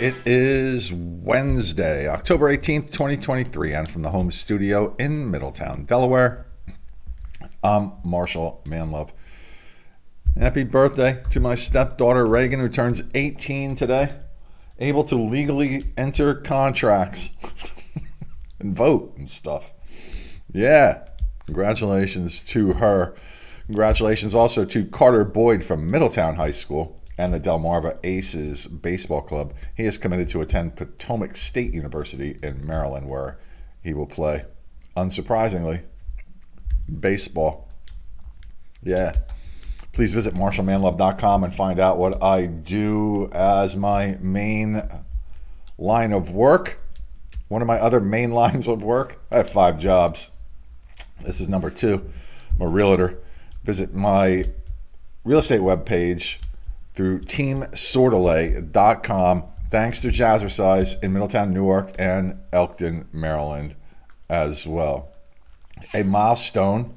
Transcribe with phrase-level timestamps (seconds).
[0.00, 6.46] It is Wednesday, October 18th, 2023, and from the home studio in Middletown, Delaware,
[7.62, 9.12] I'm Marshall Manlove.
[10.38, 14.08] Happy birthday to my stepdaughter Reagan, who turns 18 today,
[14.78, 17.28] able to legally enter contracts
[18.58, 19.74] and vote and stuff.
[20.50, 21.06] Yeah,
[21.44, 23.14] congratulations to her.
[23.66, 29.52] Congratulations also to Carter Boyd from Middletown High School and the Delmarva Aces Baseball Club.
[29.76, 33.38] He is committed to attend Potomac State University in Maryland, where
[33.84, 34.46] he will play,
[34.96, 35.82] unsurprisingly,
[36.98, 37.68] baseball.
[38.82, 39.12] Yeah.
[39.92, 44.80] Please visit marshallmanlove.com and find out what I do as my main
[45.76, 46.80] line of work.
[47.48, 49.20] One of my other main lines of work.
[49.30, 50.30] I have five jobs.
[51.20, 52.10] This is number two.
[52.56, 53.18] I'm a realtor.
[53.62, 54.44] Visit my
[55.22, 56.38] real estate webpage
[57.00, 59.44] through teamsordelay.com.
[59.70, 63.74] Thanks to Jazzercise in Middletown, Newark, and Elkton, Maryland
[64.28, 65.10] as well.
[65.94, 66.92] A milestone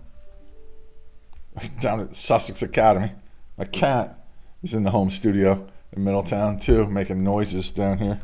[1.79, 3.13] down at Sussex Academy.
[3.57, 4.25] My cat
[4.61, 8.19] is in the home studio in Middletown too, making noises down here.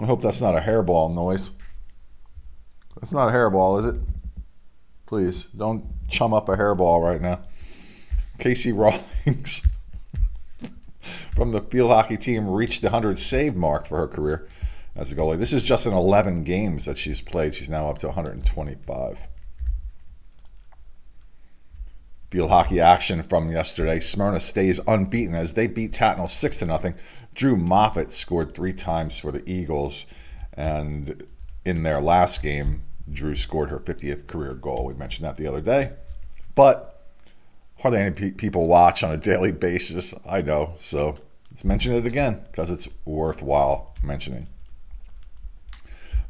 [0.00, 1.50] I hope that's not a hairball noise.
[3.00, 3.96] That's not a hairball, is it?
[5.06, 7.40] Please don't chum up a hairball right now.
[8.38, 8.70] Casey
[9.26, 9.62] Rawlings
[11.38, 14.48] from the field hockey team reached the 100 save mark for her career
[14.96, 15.38] as a goalie.
[15.38, 17.54] This is just in 11 games that she's played.
[17.54, 19.28] She's now up to 125.
[22.32, 24.00] Field hockey action from yesterday.
[24.00, 26.96] Smyrna stays unbeaten as they beat Tatnall 6 to nothing.
[27.34, 30.06] Drew Moffat scored three times for the Eagles.
[30.54, 31.24] And
[31.64, 34.86] in their last game, Drew scored her 50th career goal.
[34.86, 35.92] We mentioned that the other day.
[36.56, 37.00] But
[37.78, 40.12] hardly any pe- people watch on a daily basis.
[40.28, 40.74] I know.
[40.78, 41.14] So
[41.50, 44.46] let's mention it again because it's worthwhile mentioning.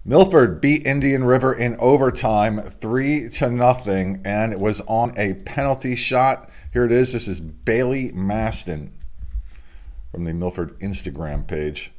[0.04, 5.96] Milford beat Indian River in overtime, three to nothing, and it was on a penalty
[5.96, 6.48] shot.
[6.72, 7.12] Here it is.
[7.12, 8.92] This is Bailey Maston
[10.10, 11.92] from the Milford Instagram page.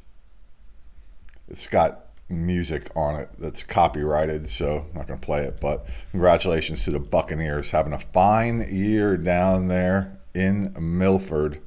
[1.48, 5.60] It's got music on it that's copyrighted, so I'm not going to play it.
[5.60, 11.60] But congratulations to the Buccaneers having a fine year down there in Milford.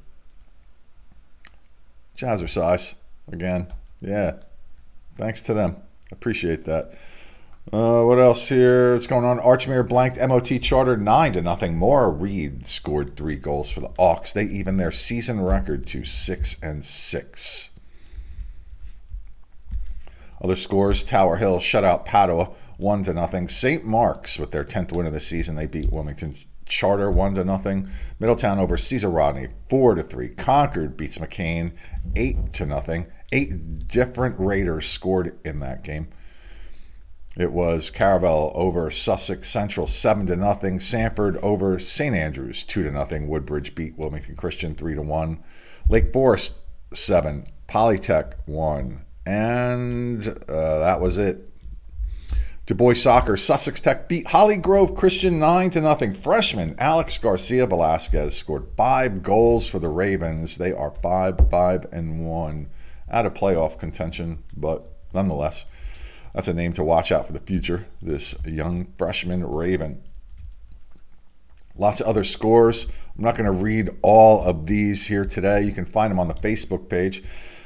[2.24, 2.96] Jazzercise
[3.32, 3.68] again,
[4.02, 4.34] yeah.
[5.16, 5.76] Thanks to them.
[6.12, 6.94] Appreciate that.
[7.72, 8.94] Uh, what else here?
[8.94, 9.40] What's going on?
[9.40, 11.78] Archmere blanked MOT Charter nine to nothing.
[11.78, 14.34] Maura Reed scored three goals for the Auks.
[14.34, 17.70] They even their season record to six and six.
[20.42, 23.48] Other scores: Tower Hill shut out Padua one to nothing.
[23.48, 23.86] St.
[23.86, 25.56] Mark's with their tenth win of the season.
[25.56, 27.90] They beat Wilmington Charter one to nothing.
[28.20, 30.30] Middletown over Caesar Rodney four to three.
[30.30, 31.74] Concord beats McKean
[32.16, 33.08] eight to nothing.
[33.32, 36.08] Eight different Raiders scored in that game.
[37.38, 40.80] It was Caravel over Sussex Central seven to nothing.
[40.80, 43.28] Sanford over St Andrews two to nothing.
[43.28, 45.44] Woodbridge beat Wilmington Christian three to one.
[45.90, 46.62] Lake Forest
[46.94, 47.48] seven.
[47.68, 49.06] Polytech one.
[49.26, 51.50] And uh, that was it.
[52.66, 56.14] Du Bois Soccer, Sussex Tech beat Holly Grove Christian 9 to nothing.
[56.14, 60.58] Freshman Alex Garcia Velasquez scored five goals for the Ravens.
[60.58, 62.70] They are 5 5 and 1
[63.12, 65.66] out of playoff contention, but nonetheless,
[66.34, 67.86] that's a name to watch out for the future.
[68.02, 70.02] This young freshman Raven.
[71.76, 72.86] Lots of other scores.
[73.18, 75.64] I'm not going to read all of these here today.
[75.64, 77.24] You can find them on the Facebook page.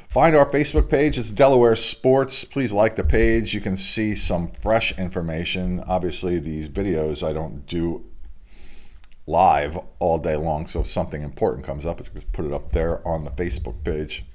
[0.09, 1.18] Find our Facebook page.
[1.18, 2.45] It's Delaware Sports.
[2.45, 3.53] Please like the page.
[3.53, 5.84] You can see some fresh information.
[5.85, 8.06] Obviously, these videos I don't do
[9.28, 10.66] live all day long.
[10.66, 14.25] So if something important comes up, just put it up there on the Facebook page.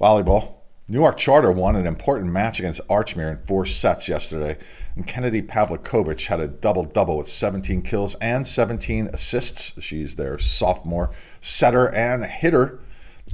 [0.00, 0.54] Volleyball.
[0.86, 4.58] Newark Charter won an important match against Archmere in four sets yesterday,
[4.94, 9.80] and Kennedy Pavlikovich had a double double with 17 kills and 17 assists.
[9.80, 11.10] She's their sophomore
[11.40, 12.80] setter and hitter.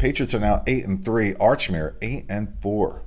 [0.01, 1.35] Patriots are now eight and three.
[1.35, 3.03] Archmere eight and four.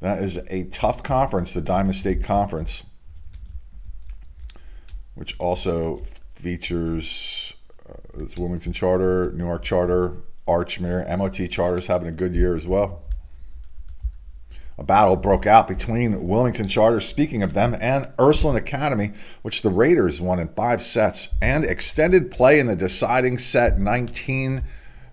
[0.00, 2.84] That is a tough conference, the Diamond State Conference,
[5.14, 5.98] which also
[6.32, 7.52] features
[7.86, 10.16] uh, it's Wilmington Charter, Newark Charter,
[10.48, 13.02] Archmere, MOT Charters having a good year as well.
[14.78, 19.12] A battle broke out between Wilmington Charter, speaking of them, and Ursuline Academy,
[19.42, 24.64] which the Raiders won in five sets and extended play in the deciding set 19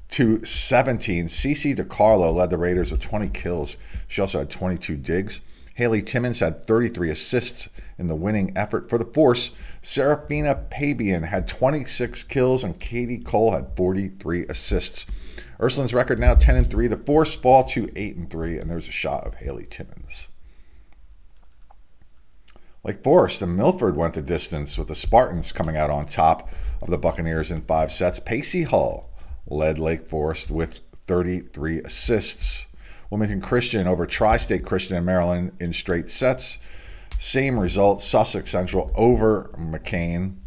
[0.10, 1.26] to 17.
[1.26, 3.78] Cece DiCarlo led the Raiders with 20 kills.
[4.08, 5.42] She also had 22 digs.
[5.76, 9.52] Haley Timmons had 33 assists in the winning effort for the Force.
[9.82, 15.06] Serafina Pabian had 26 kills, and Katie Cole had 43 assists.
[15.58, 16.88] Ursuline's record now 10 and 3.
[16.88, 20.28] The Force fall to 8 and 3, and there's a shot of Haley Timmons.
[22.84, 26.50] Lake Forest and Milford went the distance with the Spartans coming out on top
[26.82, 28.20] of the Buccaneers in five sets.
[28.20, 29.09] Pacey Hull
[29.50, 32.68] led Lake Forest with 33 assists.
[33.10, 36.60] Wilmington Christian over Tri State Christian in Maryland in straight sets.
[37.18, 40.38] Same result Sussex Central over McKean.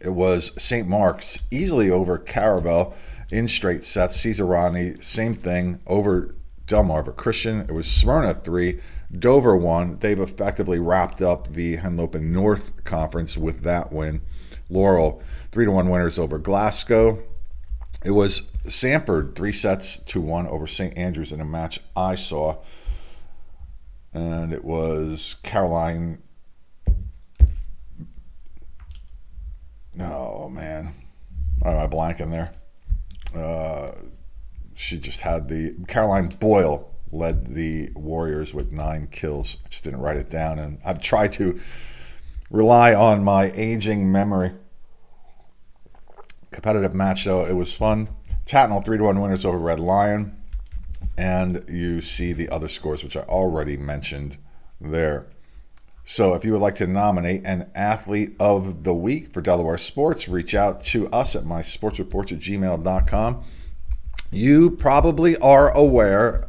[0.00, 0.86] It was St.
[0.86, 2.94] Mark's easily over Caravel
[3.30, 4.16] in straight sets.
[4.20, 6.34] Caesar Rodney, same thing over
[6.66, 7.60] Delmarva Christian.
[7.60, 8.80] It was Smyrna 3,
[9.18, 9.98] Dover 1.
[10.00, 14.22] They've effectively wrapped up the Henlopen North Conference with that win.
[14.68, 17.22] Laurel, 3 to 1 winners over Glasgow.
[18.04, 20.96] It was Sanford, three sets to one over St.
[20.98, 22.58] Andrews in a match I saw.
[24.12, 26.22] And it was Caroline.
[30.00, 30.94] Oh, man.
[31.60, 32.52] Why am I blanking there?
[33.34, 33.92] Uh,
[34.74, 39.58] she just had the Caroline Boyle led the Warriors with nine kills.
[39.64, 41.60] I just didn't write it down, and I've tried to
[42.50, 44.52] rely on my aging memory.
[46.52, 48.08] Competitive match though, it was fun.
[48.46, 50.36] Tatnall three to one winners over Red Lion,
[51.16, 54.36] and you see the other scores which I already mentioned
[54.80, 55.26] there.
[56.04, 60.28] So if you would like to nominate an athlete of the week for Delaware Sports,
[60.28, 63.44] reach out to us at mysportsreports at gmail.com.
[64.30, 66.48] You probably are aware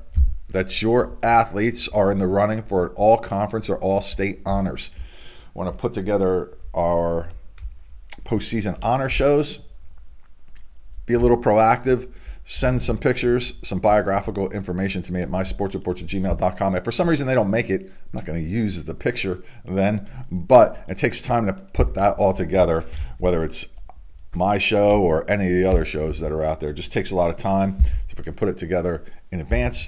[0.49, 4.89] that your athletes are in the running for all conference or all state honors.
[5.53, 7.29] want to put together our
[8.23, 9.59] postseason honor shows.
[11.05, 12.11] Be a little proactive.
[12.45, 16.75] Send some pictures, some biographical information to me at mysportsreports at gmail.com.
[16.75, 19.41] If for some reason they don't make it, I'm not going to use the picture
[19.63, 22.83] then, but it takes time to put that all together,
[23.17, 23.67] whether it's
[24.35, 26.71] my show or any of the other shows that are out there.
[26.71, 27.77] It just takes a lot of time.
[28.09, 29.87] If we can put it together in advance,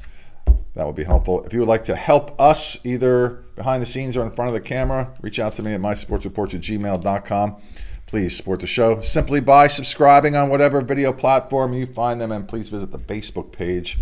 [0.76, 1.44] that would be helpful.
[1.44, 4.54] If you would like to help us either behind the scenes or in front of
[4.54, 7.62] the camera, reach out to me at mysportsreports at gmail.com.
[8.06, 12.48] Please support the show simply by subscribing on whatever video platform you find them, and
[12.48, 13.98] please visit the Facebook page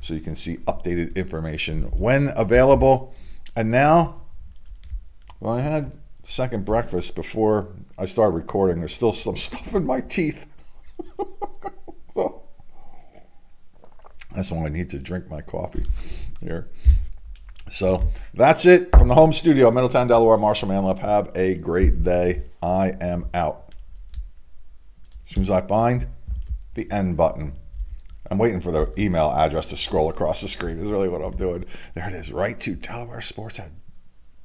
[0.00, 3.14] so you can see updated information when available.
[3.54, 4.22] And now,
[5.40, 5.92] well, I had
[6.24, 8.80] second breakfast before I started recording.
[8.80, 10.46] There's still some stuff in my teeth.
[14.34, 15.86] That's why I need to drink my coffee
[16.40, 16.68] here.
[17.78, 20.36] So that's it from the home studio, Middletown, Delaware.
[20.36, 20.98] Marshall Manlove.
[20.98, 22.42] Have a great day.
[22.60, 23.72] I am out.
[25.28, 26.08] As soon as I find
[26.74, 27.56] the end button,
[28.28, 30.80] I'm waiting for the email address to scroll across the screen.
[30.80, 31.66] Is really what I'm doing.
[31.94, 32.32] There it is.
[32.32, 33.70] Right to Delaware Sports at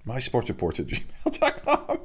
[0.06, 2.03] mysportsreports at gmail.com.